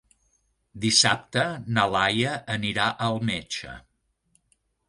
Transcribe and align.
Dissabte 0.85 1.43
na 1.77 1.85
Laia 1.97 2.33
anirà 2.57 2.89
al 3.09 3.23
metge. 3.33 3.79